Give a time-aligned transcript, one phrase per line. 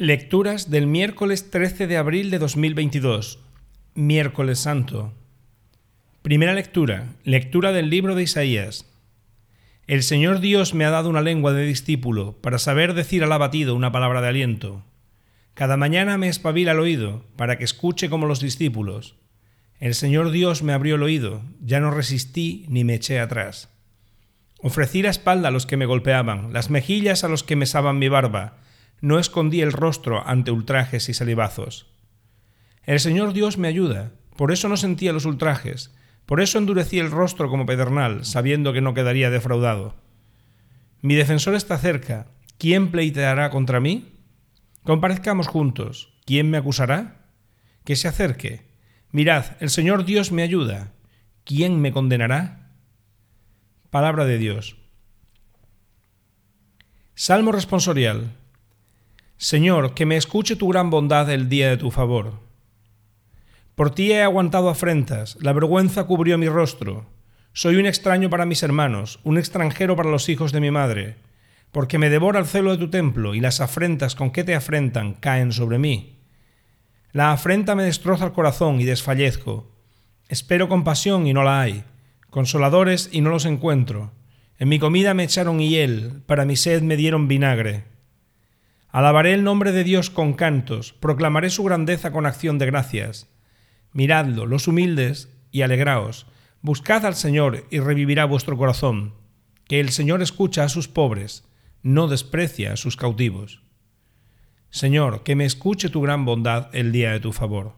[0.00, 3.40] Lecturas del miércoles 13 de abril de 2022,
[3.96, 5.12] miércoles santo.
[6.22, 8.88] Primera lectura, lectura del libro de Isaías.
[9.88, 13.74] El Señor Dios me ha dado una lengua de discípulo para saber decir al abatido
[13.74, 14.84] una palabra de aliento.
[15.54, 19.16] Cada mañana me espabila el oído para que escuche como los discípulos.
[19.80, 23.68] El Señor Dios me abrió el oído, ya no resistí ni me eché atrás.
[24.60, 28.08] Ofrecí la espalda a los que me golpeaban, las mejillas a los que mesaban mi
[28.08, 28.58] barba,
[29.00, 31.86] no escondí el rostro ante ultrajes y salivazos.
[32.84, 35.94] El Señor Dios me ayuda, por eso no sentía los ultrajes,
[36.26, 39.94] por eso endurecí el rostro como pedernal, sabiendo que no quedaría defraudado.
[41.00, 42.26] Mi defensor está cerca,
[42.58, 44.12] ¿quién pleiteará contra mí?
[44.82, 47.26] Comparezcamos juntos, ¿quién me acusará?
[47.84, 48.68] Que se acerque.
[49.10, 50.92] Mirad, el Señor Dios me ayuda,
[51.44, 52.72] ¿quién me condenará?
[53.90, 54.76] Palabra de Dios.
[57.14, 58.36] Salmo responsorial.
[59.40, 62.40] Señor, que me escuche tu gran bondad el día de tu favor.
[63.76, 67.06] Por ti he aguantado afrentas, la vergüenza cubrió mi rostro.
[67.52, 71.18] Soy un extraño para mis hermanos, un extranjero para los hijos de mi madre,
[71.70, 75.14] porque me devora el celo de tu templo y las afrentas con que te afrentan
[75.14, 76.18] caen sobre mí.
[77.12, 79.70] La afrenta me destroza el corazón y desfallezco.
[80.28, 81.84] Espero compasión y no la hay,
[82.28, 84.10] consoladores y no los encuentro.
[84.58, 87.97] En mi comida me echaron hiel, para mi sed me dieron vinagre.
[88.90, 93.28] Alabaré el nombre de Dios con cantos, proclamaré su grandeza con acción de gracias.
[93.92, 96.26] Miradlo, los humildes, y alegraos.
[96.60, 99.14] Buscad al Señor y revivirá vuestro corazón,
[99.66, 101.44] que el Señor escucha a sus pobres,
[101.82, 103.62] no desprecia a sus cautivos.
[104.70, 107.74] Señor, que me escuche tu gran bondad el día de tu favor.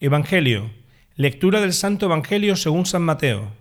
[0.00, 0.70] Evangelio.
[1.14, 3.52] Lectura del Santo Evangelio según San Mateo.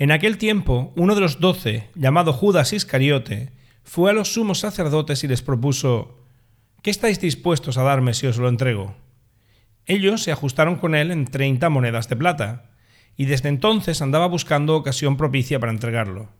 [0.00, 5.24] En aquel tiempo, uno de los doce, llamado Judas Iscariote, fue a los sumos sacerdotes
[5.24, 6.16] y les propuso,
[6.80, 8.94] ¿Qué estáis dispuestos a darme si os lo entrego?
[9.84, 12.70] Ellos se ajustaron con él en treinta monedas de plata,
[13.14, 16.30] y desde entonces andaba buscando ocasión propicia para entregarlo.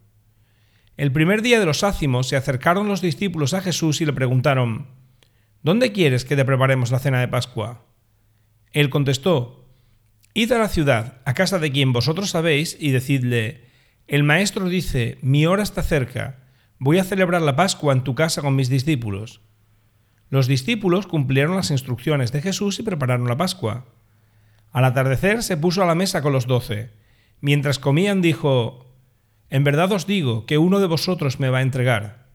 [0.96, 4.86] El primer día de los ácimos se acercaron los discípulos a Jesús y le preguntaron,
[5.62, 7.84] ¿Dónde quieres que te preparemos la cena de Pascua?
[8.72, 9.59] Él contestó,
[10.32, 13.64] Id a la ciudad, a casa de quien vosotros sabéis, y decidle,
[14.06, 16.38] el maestro dice, mi hora está cerca,
[16.78, 19.40] voy a celebrar la Pascua en tu casa con mis discípulos.
[20.28, 23.86] Los discípulos cumplieron las instrucciones de Jesús y prepararon la Pascua.
[24.70, 26.90] Al atardecer se puso a la mesa con los doce.
[27.40, 28.94] Mientras comían dijo,
[29.48, 32.28] En verdad os digo que uno de vosotros me va a entregar.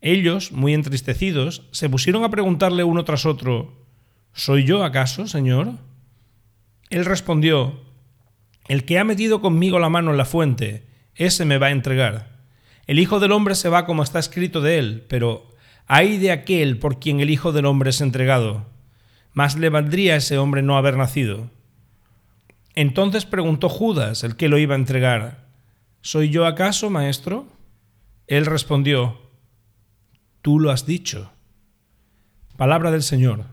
[0.00, 3.86] Ellos, muy entristecidos, se pusieron a preguntarle uno tras otro,
[4.32, 5.72] ¿Soy yo acaso, Señor?
[6.90, 7.80] Él respondió,
[8.68, 12.40] El que ha metido conmigo la mano en la fuente, ese me va a entregar.
[12.86, 15.48] El Hijo del Hombre se va como está escrito de él, pero
[15.86, 18.66] ay de aquel por quien el Hijo del Hombre es entregado.
[19.32, 21.50] Más le valdría a ese hombre no haber nacido.
[22.74, 25.48] Entonces preguntó Judas, el que lo iba a entregar,
[26.02, 27.46] ¿Soy yo acaso, maestro?
[28.26, 29.18] Él respondió,
[30.40, 31.30] Tú lo has dicho.
[32.56, 33.44] Palabra del Señor.